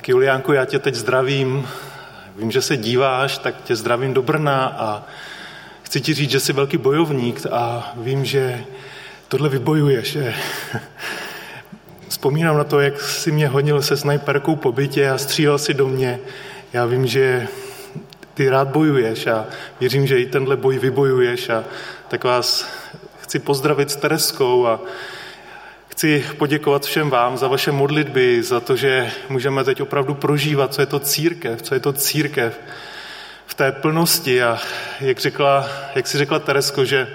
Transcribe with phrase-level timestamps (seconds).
[0.00, 1.68] Tak Juliánku, já tě teď zdravím.
[2.36, 5.04] Vím, že se díváš, tak tě zdravím do Brna a
[5.82, 8.64] chci ti říct, že jsi velký bojovník a vím, že
[9.28, 10.12] tohle vybojuješ.
[10.12, 10.34] Že?
[12.08, 15.88] Vzpomínám na to, jak jsi mě honil se snajperkou po bytě a střílel si do
[15.88, 16.20] mě.
[16.72, 17.48] Já vím, že
[18.34, 19.46] ty rád bojuješ a
[19.80, 21.64] věřím, že i tenhle boj vybojuješ a
[22.08, 22.68] tak vás
[23.20, 24.80] chci pozdravit s Tereskou a
[26.00, 30.82] chci poděkovat všem vám za vaše modlitby, za to, že můžeme teď opravdu prožívat, co
[30.82, 32.60] je to církev, co je to církev
[33.46, 34.42] v té plnosti.
[34.42, 34.58] A
[35.00, 37.08] jak, řekla, jak si řekla Teresko, že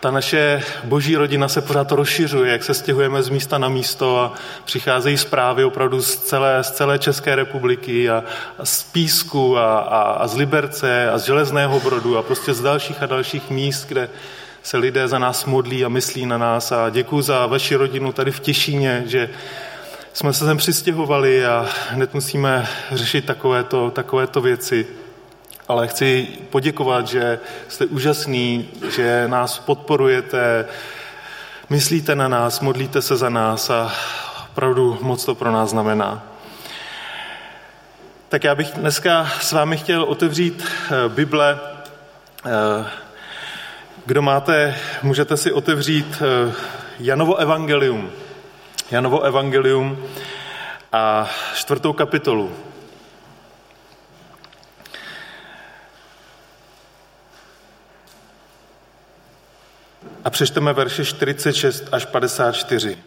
[0.00, 4.32] ta naše boží rodina se pořád rozšiřuje, jak se stěhujeme z místa na místo a
[4.64, 8.24] přicházejí zprávy opravdu z celé, z celé České republiky a,
[8.58, 12.60] a z Písku a, a, a z Liberce a z Železného Brodu a prostě z
[12.62, 14.08] dalších a dalších míst, kde
[14.66, 18.30] se lidé za nás modlí a myslí na nás a děkuji za vaši rodinu tady
[18.30, 19.30] v Těšíně, že
[20.12, 24.86] jsme se sem přistěhovali a hned musíme řešit takovéto, takovéto věci.
[25.68, 30.66] Ale chci poděkovat, že jste úžasný, že nás podporujete,
[31.70, 33.92] myslíte na nás, modlíte se za nás a
[34.50, 36.22] opravdu moc to pro nás znamená.
[38.28, 41.58] Tak já bych dneska s vámi chtěl otevřít eh, Bible.
[44.06, 46.52] Kdo máte, můžete si otevřít eh,
[46.98, 48.12] Janovo evangelium.
[48.90, 50.04] Janovo evangelium
[50.92, 52.56] a čtvrtou kapitolu.
[60.24, 62.98] A přečteme verše 46 až 54.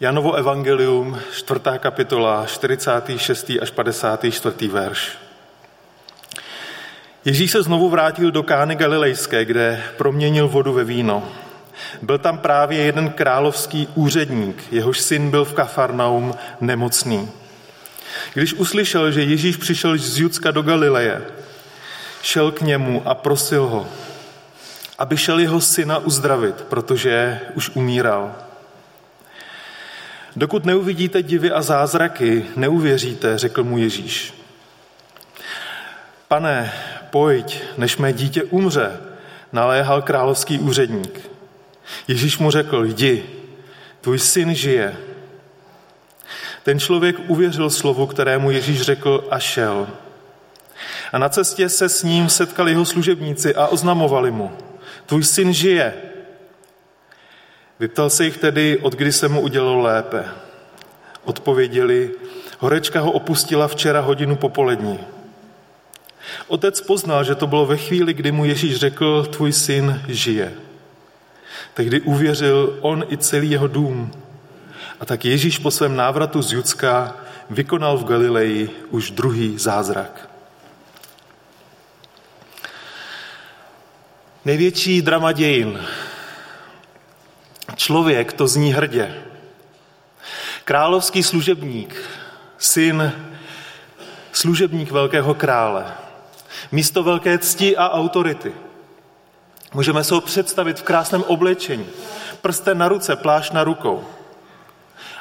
[0.00, 3.52] Janovo evangelium, čtvrtá kapitola, 46.
[3.60, 4.68] až 54.
[4.68, 5.25] verš.
[7.26, 11.28] Ježíš se znovu vrátil do Kány Galilejské, kde proměnil vodu ve víno.
[12.02, 17.30] Byl tam právě jeden královský úředník, jehož syn byl v Kafarnaum nemocný.
[18.34, 21.22] Když uslyšel, že Ježíš přišel z Judska do Galileje,
[22.22, 23.86] šel k němu a prosil ho,
[24.98, 28.34] aby šel jeho syna uzdravit, protože už umíral.
[30.36, 34.34] Dokud neuvidíte divy a zázraky, neuvěříte, řekl mu Ježíš.
[36.28, 36.72] Pane,
[37.16, 39.00] pojď, než mé dítě umře,
[39.52, 41.30] naléhal královský úředník.
[42.08, 43.24] Ježíš mu řekl, jdi,
[44.00, 44.96] tvůj syn žije.
[46.62, 49.88] Ten člověk uvěřil slovu, kterému Ježíš řekl a šel.
[51.12, 54.52] A na cestě se s ním setkali jeho služebníci a oznamovali mu,
[55.06, 55.94] tvůj syn žije.
[57.80, 60.24] Vyptal se jich tedy, od kdy se mu udělalo lépe.
[61.24, 62.10] Odpověděli,
[62.58, 65.15] horečka ho opustila včera hodinu popolední.
[66.46, 70.54] Otec poznal, že to bylo ve chvíli, kdy mu Ježíš řekl, tvůj syn žije.
[71.74, 74.10] Tehdy uvěřil on i celý jeho dům.
[75.00, 77.16] A tak Ježíš po svém návratu z Judska
[77.50, 80.30] vykonal v Galileji už druhý zázrak.
[84.44, 85.80] Největší drama dějin.
[87.76, 89.14] Člověk to zní hrdě.
[90.64, 92.02] Královský služebník,
[92.58, 93.12] syn,
[94.32, 96.05] služebník velkého krále.
[96.72, 98.52] Místo velké cti a autority.
[99.74, 101.86] Můžeme se ho představit v krásném oblečení.
[102.40, 104.04] Prsten na ruce, plášť na rukou.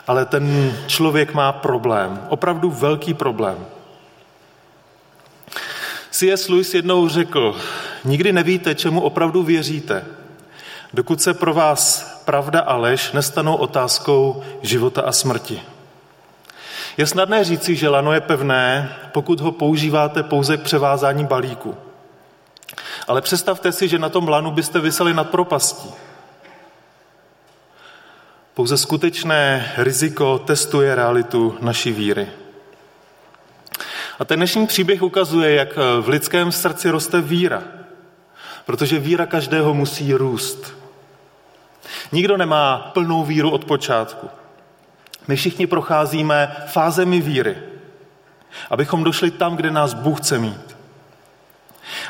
[0.08, 3.66] Ale ten člověk má problém, opravdu velký problém.
[6.12, 6.50] C.S.
[6.50, 7.56] Lewis jednou řekl,
[8.06, 10.06] nikdy nevíte, čemu opravdu věříte,
[10.94, 15.62] dokud se pro vás pravda a lež nestanou otázkou života a smrti.
[16.98, 21.78] Je snadné říci, že lano je pevné, pokud ho používáte pouze k převázání balíku.
[23.08, 25.90] Ale představte si, že na tom lanu byste vyseli nad propastí.
[28.54, 32.28] Pouze skutečné riziko testuje realitu naší víry.
[34.20, 37.64] A ten dnešní příběh ukazuje, jak v lidském srdci roste víra.
[38.66, 40.74] Protože víra každého musí růst.
[42.12, 44.30] Nikdo nemá plnou víru od počátku.
[45.28, 47.58] My všichni procházíme fázemi víry,
[48.70, 50.78] abychom došli tam, kde nás Bůh chce mít.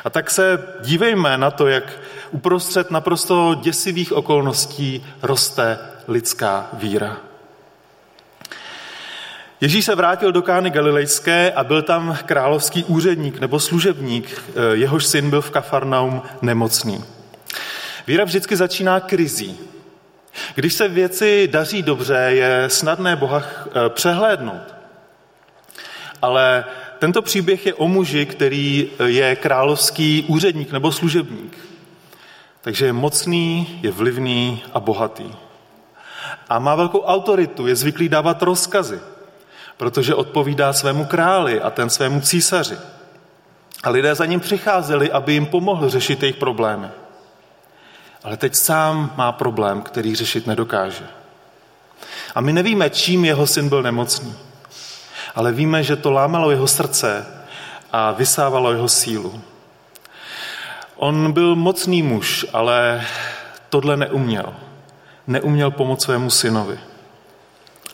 [0.04, 1.84] A tak se dívejme na to, jak
[2.30, 5.78] uprostřed naprosto děsivých okolností roste
[6.08, 7.16] lidská víra.
[9.60, 15.06] Ježíš se vrátil do Kány Galilejské a byl tam královský úředník nebo služebník, eh, jehož
[15.06, 17.04] syn byl v Kafarnaum nemocný.
[18.06, 19.58] Víra vždycky začíná krizí.
[20.54, 24.74] Když se věci daří dobře, je snadné Boha eh, přehlédnout.
[26.22, 26.64] Ale
[26.98, 31.58] tento příběh je o muži, který eh, je královský úředník nebo služebník.
[32.60, 35.34] Takže je mocný, je vlivný a bohatý.
[36.48, 39.00] a má velkou autoritu, je zvyklý dávat rozkazy,
[39.76, 42.76] protože odpovídá svému králi a ten svému císaři.
[43.84, 46.88] A lidé za ním přicházeli, aby jim pomohl řešit jejich problémy.
[48.24, 51.04] Ale teď sám má problém, který řešit nedokáže.
[52.34, 54.34] A my nevíme, čím jeho syn byl nemocný.
[55.34, 57.26] Ale víme, že to lámalo jeho srdce
[57.92, 59.40] a vysávalo jeho sílu.
[60.96, 63.06] On byl mocný muž, ale
[63.68, 64.54] tohle neuměl.
[65.26, 66.78] Neuměl pomoct svému synovi.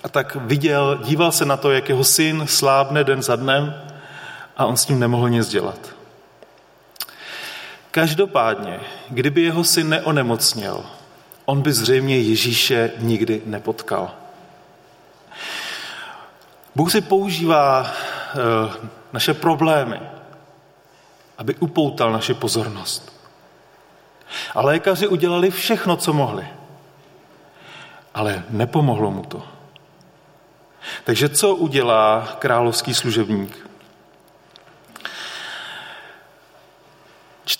[0.05, 3.75] A tak viděl, díval se na to, jak jeho syn slábne den za dnem
[4.57, 5.92] a on s tím nemohl nic dělat.
[7.93, 10.85] Každopádně, kdyby jeho syn neonemocněl,
[11.45, 14.11] on by zřejmě Ježíše nikdy nepotkal.
[16.75, 20.01] Bůh si používá eh, naše problémy,
[21.39, 23.13] aby upoutal naši pozornost.
[24.55, 26.49] A lékaři udělali všechno, co mohli.
[28.15, 29.43] Ale nepomohlo mu to.
[31.05, 33.67] Takže co udělá královský služebník?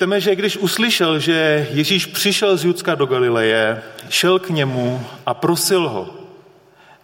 [0.03, 5.35] Čteme, že když uslyšel, že Ježíš přišel z Judska do Galileje, šel k němu a
[5.35, 6.15] prosil ho,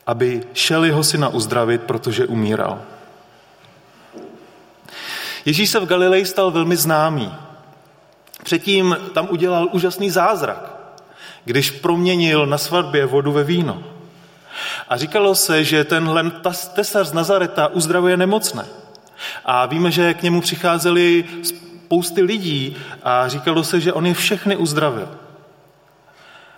[0.06, 2.82] aby šel jeho syna uzdravit, protože umíral.
[5.44, 7.34] Ježíš se v Galileji stal velmi známý.
[8.44, 10.74] Předtím tam udělal úžasný zázrak,
[11.44, 13.82] když proměnil na svatbě vodu ve víno.
[14.88, 16.30] A říkalo se, že tenhle
[16.74, 18.66] tesař z Nazareta uzdravuje nemocné.
[19.44, 21.24] A víme, že k němu přicházeli
[21.88, 25.08] spousty lidí a říkalo se, že on je všechny uzdravil.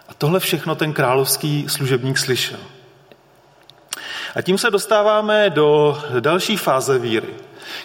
[0.09, 2.59] A tohle všechno ten královský služebník slyšel.
[4.35, 7.29] A tím se dostáváme do další fáze víry.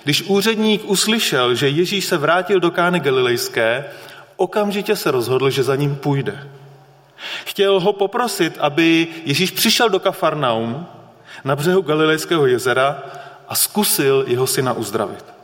[0.03, 3.85] Když úředník uslyšel, že Ježíš se vrátil do Kány Galilejské,
[4.35, 6.49] okamžitě se rozhodl, že za ním půjde.
[7.45, 10.85] Chtěl ho poprosit, aby Ježíš přišel do Kafarnaum
[11.43, 13.03] na břehu Galilejského jezera
[13.47, 15.34] a zkusil jeho syna uzdravit.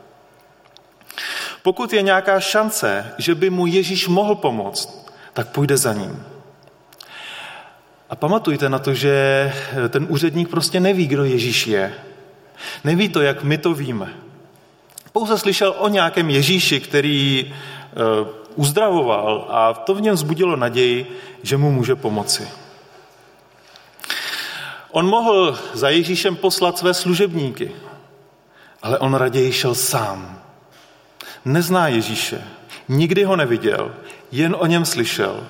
[1.62, 6.24] Pokud je nějaká šance, že by mu Ježíš mohl pomoct, tak půjde za ním.
[8.10, 9.52] A pamatujte na to, že
[9.88, 11.94] ten úředník prostě neví, kdo Ježíš je.
[12.84, 14.12] Neví to, jak my to víme.
[15.12, 17.52] Pouze slyšel o nějakém Ježíši, který e,
[18.54, 22.48] uzdravoval a to v něm vzbudilo naději, že mu může pomoci.
[24.90, 27.72] On mohl za Ježíšem poslat své služebníky,
[28.82, 30.41] ale on raději šel sám.
[31.44, 32.44] Nezná Ježíše,
[32.88, 33.94] nikdy ho neviděl,
[34.30, 35.46] jen o něm slyšel,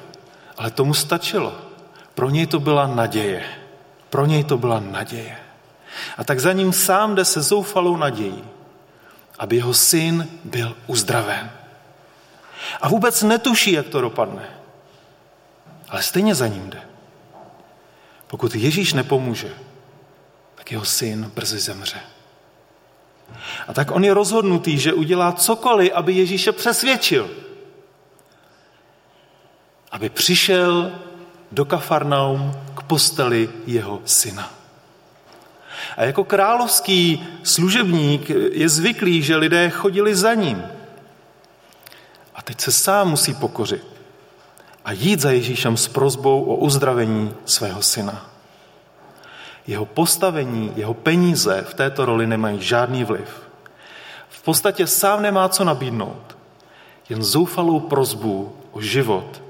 [0.59, 1.59] ale tomu stačilo.
[2.15, 3.45] Pro něj to byla naděje.
[4.11, 5.37] Pro něj to byla naděje.
[6.19, 8.45] A tak za ním sám jde se zoufalou nadějí,
[9.39, 11.51] aby jeho syn byl uzdraven.
[12.81, 14.49] A vůbec netuší, jak to dopadne.
[15.89, 16.83] Ale stejně za ním jde.
[18.27, 19.55] Pokud Ježíš nepomůže,
[20.55, 22.01] tak jeho syn brzy zemře.
[23.69, 27.31] A tak on je rozhodnutý, že udělá cokoliv, aby Ježíše přesvědčil.
[29.91, 30.93] Aby přišel
[31.53, 34.51] do Kafarnaum k posteli jeho syna.
[35.97, 40.63] A jako královský služebník je zvyklý, že lidé chodili za ním.
[42.35, 43.85] A teď se sám musí pokořit
[44.85, 48.32] a jít za Ježíšem s prozbou o uzdravení svého syna.
[49.67, 53.43] Jeho postavení, jeho peníze v této roli nemají žádný vliv.
[54.29, 56.37] V podstatě sám nemá co nabídnout,
[57.09, 59.43] jen zoufalou prozbu o život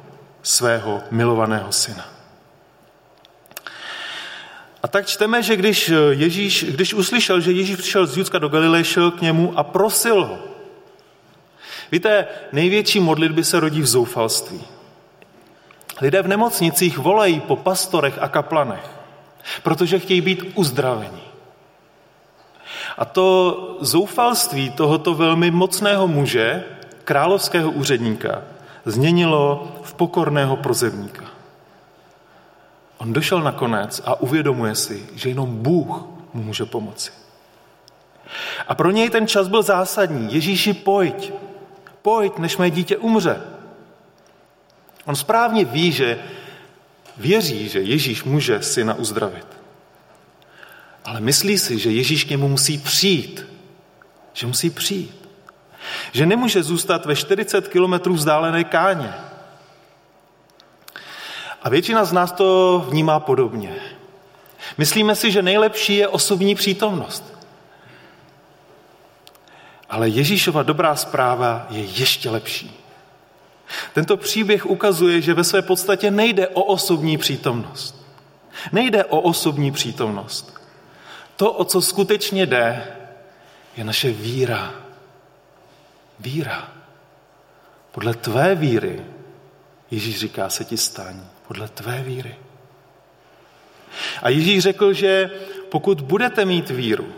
[0.42, 2.08] svého milovaného syna.
[4.82, 8.84] A tak čteme, že když, Ježíš, když uslyšel, že Ježíš přišel z Judska do Galileje,
[8.84, 10.38] šel k němu a prosil ho.
[11.92, 14.60] Víte, největší modlitby se rodí v zoufalství.
[16.00, 18.90] Lidé v nemocnicích volají po pastorech a kaplanech,
[19.62, 21.22] protože chtějí být uzdraveni.
[22.98, 26.64] A to zoufalství tohoto velmi mocného muže,
[27.04, 28.42] královského úředníka,
[28.84, 31.24] změnilo v pokorného prozebníka.
[32.98, 37.10] On došel nakonec a uvědomuje si, že jenom Bůh mu může pomoci.
[38.68, 40.34] A pro něj ten čas byl zásadní.
[40.34, 41.32] Ježíši, pojď.
[42.02, 43.40] Pojď, než mé dítě umře.
[45.04, 46.18] On správně ví, že
[47.16, 49.46] věří, že Ježíš může syna uzdravit.
[51.04, 53.46] Ale myslí si, že Ježíš k němu musí přijít.
[54.32, 55.28] Že musí přijít.
[56.12, 59.14] Že nemůže zůstat ve 40 kilometrů vzdálené káně.
[61.62, 63.74] A většina z nás to vnímá podobně.
[64.78, 67.38] Myslíme si, že nejlepší je osobní přítomnost.
[69.90, 72.81] Ale Ježíšova dobrá zpráva je ještě lepší.
[73.92, 78.06] Tento příběh ukazuje, že ve své podstatě nejde o osobní přítomnost.
[78.72, 80.60] Nejde o osobní přítomnost.
[81.36, 82.86] To, o co skutečně jde,
[83.76, 84.74] je naše víra.
[86.20, 86.68] Víra.
[87.92, 89.04] Podle tvé víry,
[89.90, 91.20] Ježíš říká, se ti staň.
[91.48, 92.36] Podle tvé víry.
[94.22, 95.30] A Ježíš řekl, že
[95.68, 97.12] pokud budete mít víru,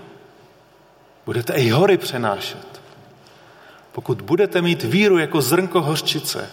[1.27, 2.74] budete i hory přenášet.
[3.95, 6.51] Pokud budete mít víru jako zrnko hořčice,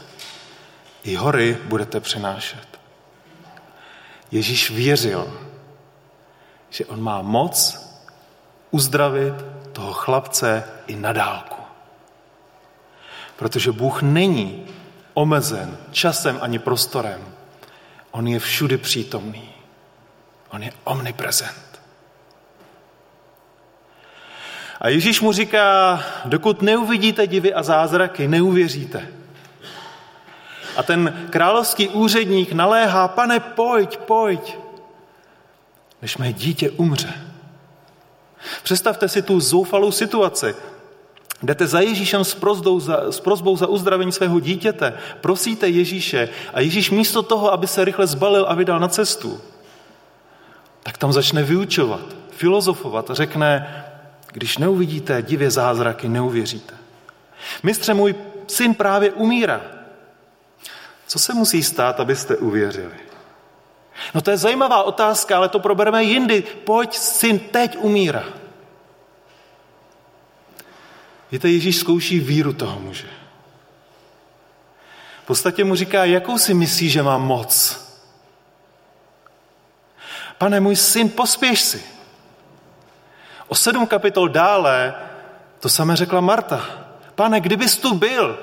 [1.04, 2.68] i hory budete přenášet.
[4.32, 5.42] Ježíš věřil,
[6.70, 7.82] že on má moc
[8.72, 9.34] uzdravit
[9.74, 11.62] toho chlapce i na dálku.
[13.36, 14.66] Protože Bůh není
[15.14, 17.26] omezen časem ani prostorem.
[18.12, 19.50] On je všudy přítomný.
[20.50, 21.71] On je omniprezent.
[24.82, 29.08] A Ježíš mu říká, dokud neuvidíte divy a zázraky, neuvěříte.
[30.78, 34.58] A ten královský úředník naléhá, pane, pojď, pojď,
[36.02, 37.14] než mé dítě umře.
[38.64, 40.56] Představte si tu zoufalou situaci.
[41.44, 42.38] Jdete za Ježíšem s,
[42.78, 47.86] za, s prozbou za uzdravení svého dítěte, prosíte Ježíše a Ježíš místo toho, aby se
[47.86, 49.42] rychle zbalil a vydal na cestu,
[50.84, 53.86] tak tam začne vyučovat, filozofovat řekne,
[54.32, 56.74] když neuvidíte divě zázraky, neuvěříte.
[57.64, 58.16] Mistře, můj
[58.48, 59.62] syn právě umírá.
[61.08, 62.96] Co se musí stát, abyste uvěřili?
[64.14, 66.42] No to je zajímavá otázka, ale to probereme jindy.
[66.42, 68.24] Pojď, syn, teď umírá.
[71.32, 73.08] Víte, Ježíš zkouší víru toho muže.
[75.24, 77.82] V podstatě mu říká, jakou si myslí, že má moc?
[80.38, 81.84] Pane, můj syn, pospěš si.
[83.52, 84.94] O sedm kapitol dále
[85.60, 86.66] to samé řekla Marta.
[87.16, 88.40] Pane, kdybys tu byl,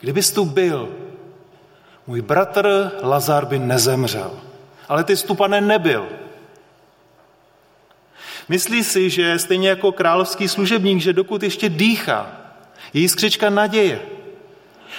[0.00, 0.88] kdybys tu byl,
[2.06, 4.40] můj bratr Lazar by nezemřel.
[4.88, 6.08] Ale ty tu, pane, nebyl.
[8.48, 12.26] Myslí si, že stejně jako královský služebník, že dokud ještě dýchá,
[12.94, 14.02] je jiskřička naděje,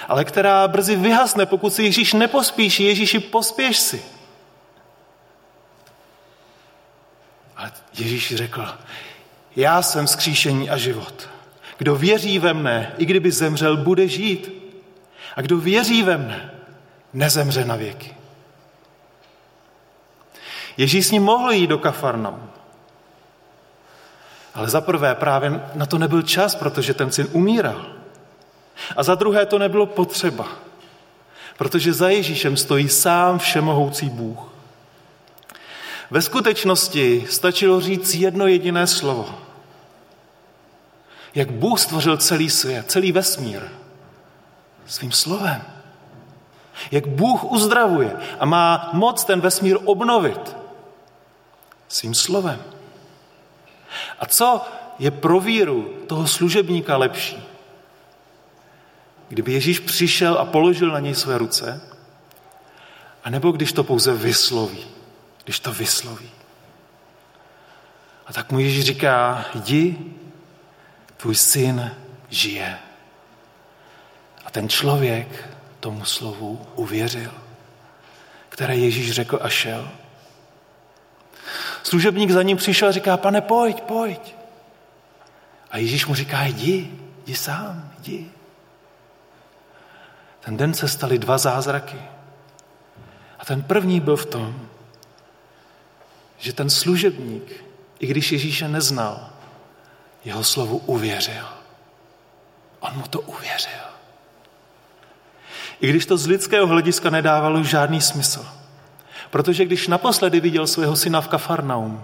[0.07, 2.83] ale která brzy vyhasne, pokud si Ježíš nepospíší.
[2.83, 4.05] Ježíši, pospěš si.
[7.57, 8.67] Ale Ježíš řekl,
[9.55, 11.29] já jsem skříšení a život.
[11.77, 14.71] Kdo věří ve mne, i kdyby zemřel, bude žít.
[15.35, 16.53] A kdo věří ve mne,
[17.13, 18.15] nezemře na věky.
[20.77, 22.49] Ježíš s ním mohl jít do Kafarnaum.
[24.53, 27.85] Ale za prvé právě na to nebyl čas, protože ten syn umíral.
[28.97, 30.47] A za druhé to nebylo potřeba,
[31.57, 34.50] protože za Ježíšem stojí sám všemohoucí Bůh.
[36.11, 39.39] Ve skutečnosti stačilo říct jedno jediné slovo.
[41.35, 43.61] Jak Bůh stvořil celý svět, celý vesmír
[44.85, 45.61] svým slovem.
[46.91, 50.55] Jak Bůh uzdravuje a má moc ten vesmír obnovit
[51.87, 52.63] svým slovem.
[54.19, 54.61] A co
[54.99, 57.43] je pro víru toho služebníka lepší?
[59.29, 61.81] Kdyby Ježíš přišel a položil na něj své ruce,
[63.23, 64.85] a nebo když to pouze vysloví,
[65.43, 66.31] když to vysloví.
[68.27, 69.97] A tak mu Ježíš říká, jdi,
[71.17, 71.95] tvůj syn
[72.29, 72.77] žije.
[74.45, 77.31] A ten člověk tomu slovu uvěřil,
[78.49, 79.89] které Ježíš řekl a šel.
[81.83, 84.35] Služebník za ním přišel a říká, pane, pojď, pojď.
[85.71, 86.91] A Ježíš mu říká, jdi,
[87.25, 88.31] jdi sám, jdi.
[90.39, 92.01] Ten den se staly dva zázraky.
[93.39, 94.69] A ten první byl v tom,
[96.41, 97.63] že ten služebník,
[97.99, 99.29] i když Ježíše neznal,
[100.25, 101.45] jeho slovu uvěřil.
[102.79, 103.81] On mu to uvěřil.
[105.81, 108.45] I když to z lidského hlediska nedávalo žádný smysl.
[109.29, 112.03] Protože když naposledy viděl svého syna v Kafarnaum,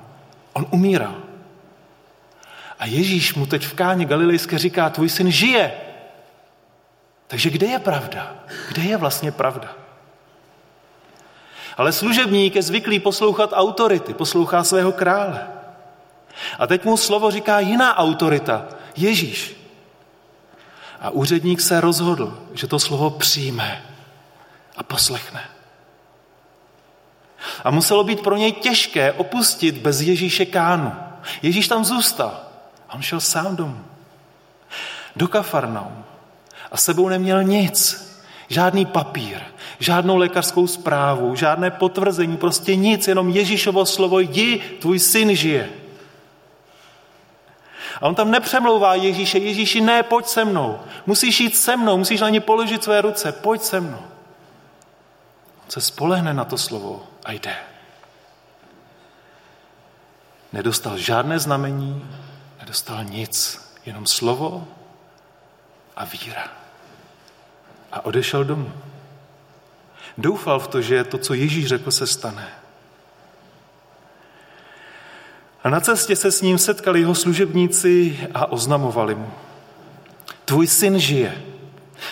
[0.54, 1.16] on umíral.
[2.80, 5.72] A Ježíš mu teď v káně galilejské říká, tvůj syn žije.
[7.28, 8.36] Takže kde je pravda?
[8.70, 9.87] Kde je vlastně pravda?
[11.78, 15.48] Ale služebník je zvyklý poslouchat autority, poslouchá svého krále.
[16.60, 18.66] A teď mu slovo říká jiná autorita,
[18.96, 19.56] Ježíš.
[21.02, 23.86] A úředník se rozhodl, že to slovo přijme
[24.78, 25.44] a poslechne.
[27.64, 30.94] A muselo být pro něj těžké opustit bez Ježíše kánu.
[31.42, 32.40] Ježíš tam zůstal.
[32.90, 33.86] A on šel sám domů.
[35.16, 36.04] Do Kafarnaum.
[36.72, 38.07] A sebou neměl nic.
[38.48, 39.42] Žádný papír,
[39.80, 45.70] žádnou lékařskou zprávu, žádné potvrzení, prostě nic, jenom Ježíšovo slovo, jdi, tvůj syn žije.
[48.02, 50.80] A on tam nepřemlouvá Ježíše, Ježíši, ne, pojď se mnou.
[51.06, 54.02] Musíš jít se mnou, musíš na ně položit své ruce, pojď se mnou.
[55.66, 57.56] On se spolehne na to slovo a jde.
[60.54, 62.06] nedostal žádné znamení,
[62.60, 64.68] nedostal nic, jenom slovo
[65.96, 66.67] a víra.
[67.92, 68.72] A odešel domů.
[70.18, 72.48] Doufal v to, že to, co Ježíš řekl, se stane.
[75.64, 79.32] A na cestě se s ním setkali jeho služebníci a oznamovali mu.
[80.46, 81.42] Tvůj syn žije.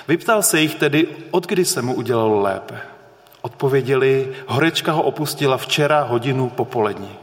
[0.08, 2.82] Vyptal se jich tedy, od kdy se mu udělalo lépe.
[3.42, 7.16] Odpověděli, horečka ho opustila včera hodinu popolední.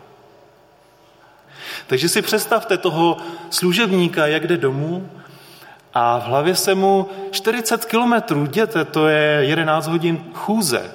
[1.86, 3.16] Takže si představte toho
[3.50, 5.10] služebníka, jak jde domů
[5.94, 10.92] a v hlavě se mu 40 kilometrů, jděte, to je 11 hodin chůze.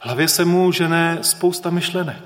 [0.00, 2.22] V hlavě se mu žene spousta myšlenek.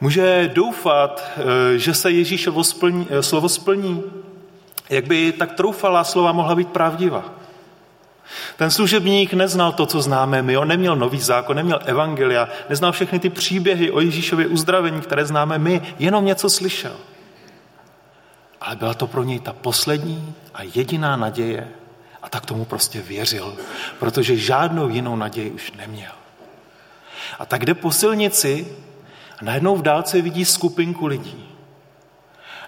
[0.00, 4.02] Může doufat, eh, že se Ježíšovo splní, eh, slovo splní,
[4.90, 7.24] jak by tak troufalá slova mohla být pravdivá.
[8.56, 10.56] Ten služebník neznal to, co známe my.
[10.56, 15.58] On neměl nový zákon, neměl evangelia, neznal všechny ty příběhy o Ježíšově uzdravení, které známe
[15.58, 16.92] my, jenom něco slyšel.
[18.60, 21.68] Ale byla to pro něj ta poslední a jediná naděje
[22.22, 23.56] a tak tomu prostě věřil,
[23.98, 26.12] protože žádnou jinou naději už neměl.
[27.38, 28.76] A tak jde po silnici
[29.40, 31.48] a najednou v dálce vidí skupinku lidí.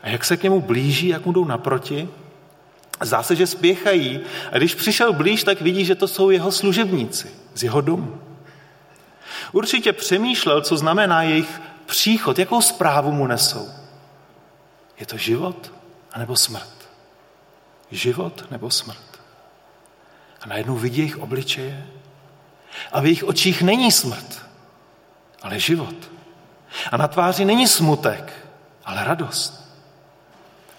[0.02, 2.08] A jak se k němu blíží, jak mu jdou naproti,
[3.02, 4.20] zdá se, že spěchají.
[4.52, 8.18] A když přišel blíž, tak vidí, že to jsou jeho služebníci z jeho domu.
[9.52, 13.68] Určitě přemýšlel, co znamená jejich příchod, jakou zprávu mu nesou.
[15.00, 15.79] Je to život
[16.12, 16.88] anebo smrt?
[17.90, 19.20] Život nebo smrt?
[20.40, 21.86] A najednou vidí jejich obličeje
[22.92, 24.46] a v jejich očích není smrt,
[25.42, 25.94] ale život.
[26.90, 28.32] A na tváři není smutek,
[28.84, 29.70] ale radost.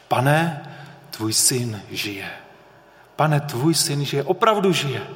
[0.08, 0.70] Pane,
[1.10, 2.32] tvůj syn žije.
[3.16, 5.08] Pane, tvůj syn žije, opravdu žije.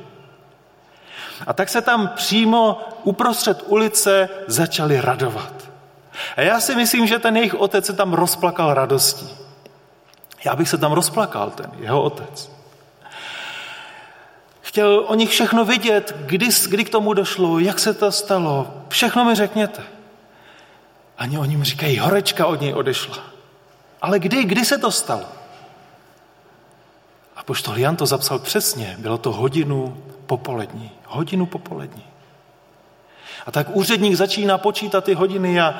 [1.47, 5.69] A tak se tam přímo uprostřed ulice začali radovat.
[6.35, 9.44] A já si myslím, že ten jejich otec se tam rozplakal radostí.
[10.45, 12.51] Já bych se tam rozplakal, ten jeho otec.
[14.61, 18.67] Chtěl o nich všechno vidět, kdy, kdy k tomu došlo, jak se to stalo.
[18.89, 19.83] Všechno mi řekněte.
[21.17, 23.17] Ani oni mi říkají, horečka od něj odešla.
[24.01, 25.25] Ale kdy, kdy se to stalo?
[27.35, 30.91] A poštol Jan to zapsal přesně, bylo to hodinu popolední.
[31.05, 32.03] Hodinu popolední.
[33.45, 35.79] A tak úředník začíná počítat ty hodiny a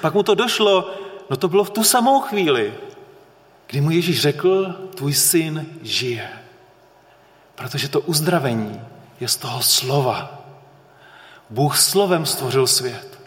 [0.00, 0.90] pak mu to došlo,
[1.30, 2.74] no to bylo v tu samou chvíli,
[3.68, 6.30] kdy mu Ježíš řekl, tvůj syn žije.
[7.54, 8.80] Protože to uzdravení
[9.20, 10.44] je z toho slova.
[11.50, 13.20] Bůh slovem stvořil svět.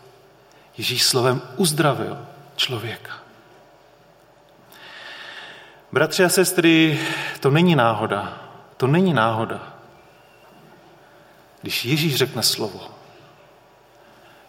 [0.78, 3.14] Ježíš slovem uzdravil člověka.
[5.92, 7.00] Bratři a sestry,
[7.40, 8.42] to není náhoda.
[8.78, 9.74] To není náhoda.
[11.62, 12.88] Když Ježíš řekne slovo,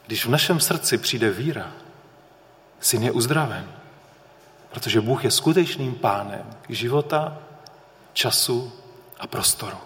[0.06, 1.72] když v našem srdci přijde víra,
[2.80, 3.81] syn je uzdraven.
[4.72, 7.38] Protože Bůh je skutečným pánem života,
[8.12, 8.72] času
[9.20, 9.76] a prostoru.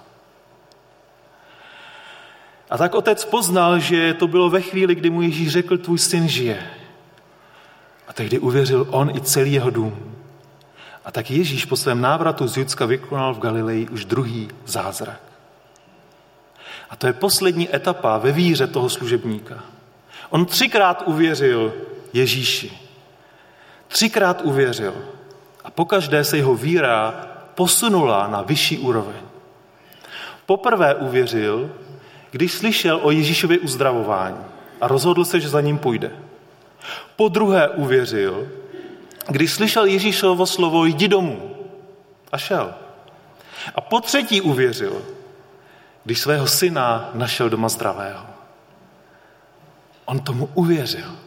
[2.70, 6.28] A tak otec poznal, že to bylo ve chvíli, kdy mu Ježíš řekl, tvůj syn
[6.28, 6.70] žije.
[8.08, 10.16] A tehdy uvěřil on i celý jeho dům.
[11.04, 15.22] A tak Ježíš po svém návratu z Judska vykonal v Galileji už druhý zázrak.
[16.90, 19.64] A to je poslední etapa ve víře toho služebníka.
[20.30, 21.74] On třikrát uvěřil
[22.12, 22.85] Ježíši.
[23.88, 24.94] Třikrát uvěřil.
[25.64, 29.20] A pokaždé se jeho víra posunula na vyšší úroveň.
[30.46, 31.70] Poprvé uvěřil,
[32.30, 34.44] když slyšel o Ježíšově uzdravování
[34.80, 36.10] a rozhodl se, že za ním půjde.
[37.16, 38.48] Po druhé uvěřil,
[39.28, 41.56] když slyšel Ježíšovo slovo jdi domů
[42.32, 42.74] a šel.
[43.74, 45.02] A po třetí uvěřil,
[46.04, 48.26] když svého syna našel doma zdravého.
[50.04, 51.25] On tomu uvěřil.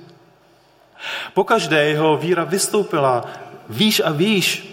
[1.34, 3.26] Pokaždé jeho víra vystoupila
[3.70, 4.66] výš a výš.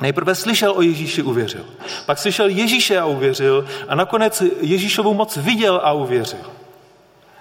[0.00, 1.66] Nejprve slyšel o Ježíši, uvěřil.
[2.06, 3.66] Pak slyšel Ježíše a uvěřil.
[3.88, 6.50] A nakonec Ježíšovu moc viděl a uvěřil.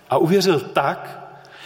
[0.09, 1.19] A uvěřil tak,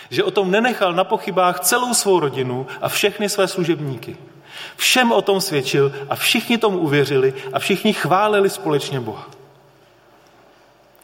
[0.10, 4.18] že o tom nenechal na pochybách celou svou rodinu a všechny své služebníky.
[4.76, 9.28] Všem o tom svědčil a všichni tomu uvěřili a všichni chválili společně Boha.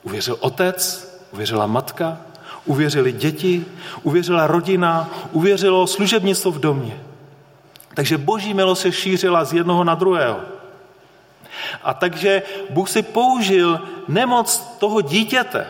[0.03, 2.17] Uvěřil otec, uvěřila matka,
[2.65, 3.65] uvěřili děti,
[4.03, 6.99] uvěřila rodina, uvěřilo služebnictvo v domě.
[7.93, 10.39] Takže boží milost se šířila z jednoho na druhého.
[11.83, 15.67] A takže Bůh si použil nemoc toho dítěte,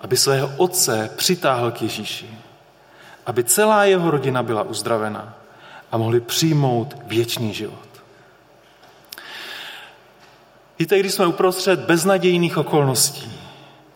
[0.00, 2.38] aby svého otce přitáhl k Ježíši.
[3.26, 5.34] Aby celá jeho rodina byla uzdravena
[5.92, 7.88] a mohli přijmout věčný život.
[10.78, 13.43] Víte, když jsme uprostřed beznadějných okolností,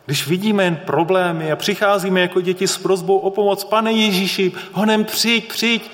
[0.09, 5.05] Když vidíme jen problémy a přicházíme jako děti s prozbou o pomoc, pane Ježíši, honem
[5.05, 5.91] přijď, přijď.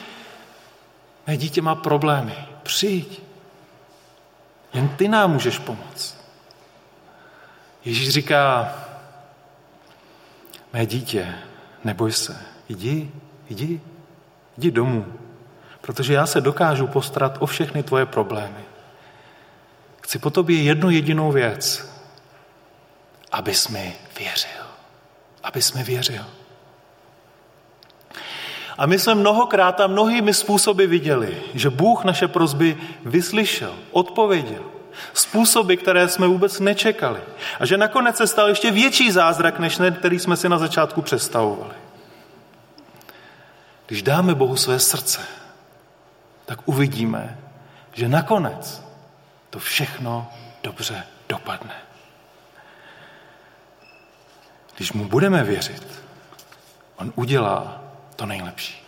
[1.27, 3.23] Mé dítě má problémy, přijď.
[4.75, 6.17] Jen ty nám můžeš pomoct.
[7.85, 8.75] Ježíš říká,
[10.73, 11.35] mé dítě,
[11.85, 12.37] neboj se,
[12.69, 13.11] jdi,
[13.51, 13.81] jdi,
[14.59, 15.07] jdi domů,
[15.81, 18.65] protože já se dokážu postarat o všechny tvoje problémy.
[20.01, 21.94] Chci po tobě jednu jedinou věc,
[23.35, 24.65] abys mi věřil.
[25.43, 26.25] Abys mi věřil.
[28.79, 34.63] A my jsme mnohokrát a mnohými způsoby viděli, že Bůh naše prozby vyslyšel, odpověděl.
[35.13, 37.21] Způsoby, které jsme vůbec nečekali.
[37.61, 41.03] A že nakonec se stal ještě větší zázrak, než ten, který jsme si na začátku
[41.03, 41.75] představovali.
[43.87, 45.21] Když dáme Bohu své srdce,
[46.47, 47.39] tak uvidíme,
[47.93, 48.83] že nakonec
[49.51, 51.75] to všechno dobře dopadne.
[54.77, 56.03] Když mu budeme věřit,
[56.97, 57.81] on udělá
[58.17, 58.85] to nejlepší.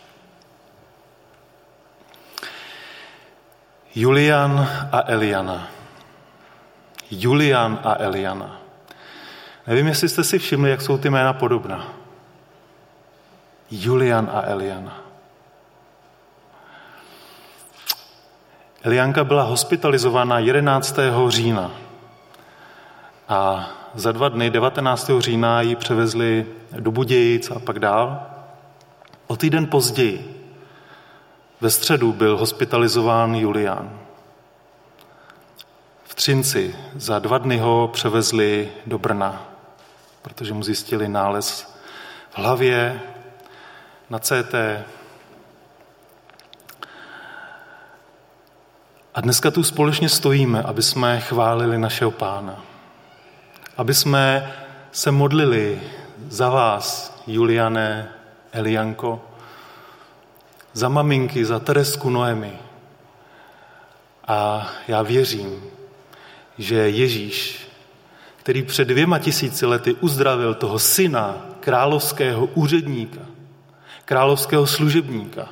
[3.95, 5.67] Julian a Eliana.
[7.11, 8.61] Julian a Eliana.
[9.67, 11.87] Nevím, jestli jste si všimli, jak jsou ty jména podobná.
[13.71, 14.97] Julian a Eliana.
[18.83, 20.95] Elianka byla hospitalizována 11.
[21.27, 21.71] října
[23.29, 25.11] a za dva dny, 19.
[25.19, 26.45] října, ji převezli
[26.79, 28.21] do Budějic a pak dál.
[29.27, 30.43] O týden později,
[31.61, 33.99] ve středu, byl hospitalizován Julián.
[36.03, 39.43] V Třinci za dva dny ho převezli do Brna,
[40.21, 41.75] protože mu zjistili nález
[42.29, 43.01] v hlavě,
[44.09, 44.53] na CT.
[49.15, 52.76] A dneska tu společně stojíme, aby jsme chválili našeho pána.
[53.77, 54.53] Aby jsme
[54.91, 55.81] se modlili
[56.29, 58.09] za vás, Juliane,
[58.51, 59.21] Elianko,
[60.73, 62.53] za maminky, za Teresku Noemi.
[64.27, 65.63] A já věřím,
[66.57, 67.67] že Ježíš,
[68.37, 73.21] který před dvěma tisíci lety uzdravil toho syna královského úředníka,
[74.05, 75.49] královského služebníka,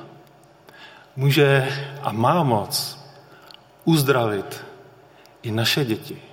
[1.16, 1.68] může
[2.02, 2.98] a má moc
[3.84, 4.64] uzdravit
[5.42, 6.25] i naše děti.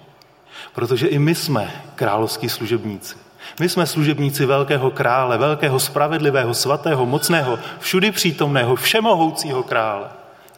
[0.73, 3.15] Protože i my jsme královský služebníci.
[3.59, 10.09] My jsme služebníci velkého krále, velkého spravedlivého, svatého, mocného, všudy přítomného, všemohoucího krále.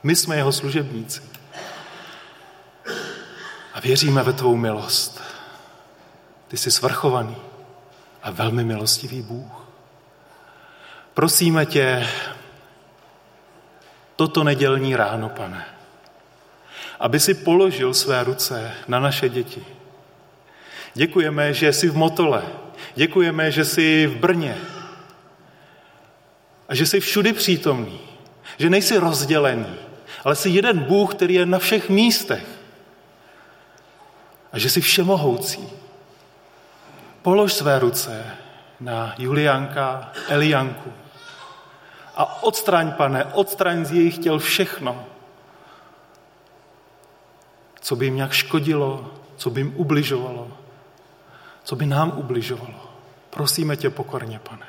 [0.03, 1.21] My jsme jeho služebníci.
[3.73, 5.21] A věříme ve tvou milost.
[6.47, 7.35] Ty jsi svrchovaný
[8.23, 9.65] a velmi milostivý Bůh.
[11.13, 12.07] Prosíme tě
[14.15, 15.65] toto nedělní ráno, pane,
[16.99, 19.65] aby si položil své ruce na naše děti.
[20.95, 22.43] Děkujeme, že jsi v Motole.
[22.95, 24.57] Děkujeme, že jsi v Brně.
[26.69, 27.99] A že jsi všudy přítomný.
[28.57, 29.75] Že nejsi rozdělený,
[30.23, 32.47] ale jsi jeden Bůh, který je na všech místech.
[34.51, 35.69] A že jsi všemohoucí.
[37.21, 38.25] Polož své ruce
[38.79, 40.93] na Julianka, Elianku,
[42.15, 45.05] a odstraň, pane, odstraň z jejich těl všechno,
[47.81, 50.51] co by jim nějak škodilo, co by jim ubližovalo,
[51.65, 52.89] co by nám ubližovalo.
[53.29, 54.65] Prosíme tě pokorně, pane.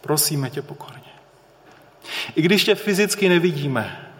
[0.00, 1.10] Prosíme tě pokorně.
[2.34, 4.10] I když tě fyzicky nevidíme,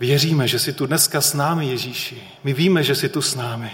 [0.00, 2.22] věříme, že jsi tu dneska s námi, Ježíši.
[2.44, 3.70] My víme, že jsi tu s námi.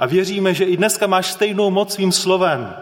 [0.00, 2.74] A věříme, že i dneska máš stejnou moc svým slovem.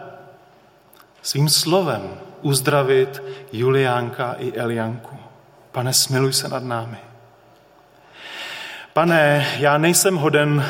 [1.22, 3.22] Svým slovem uzdravit
[3.52, 5.16] Juliánka i Elianku.
[5.72, 6.98] Pane, smiluj se nad námi.
[8.92, 10.64] Pane, já nejsem hoden,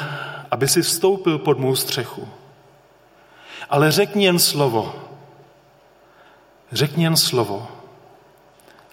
[0.51, 2.29] aby si vstoupil pod mou střechu.
[3.69, 4.95] Ale řekni jen slovo.
[6.73, 7.69] Řekni jen slovo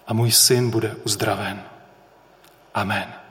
[0.06, 1.62] a můj syn bude uzdraven.
[2.74, 3.25] Amen.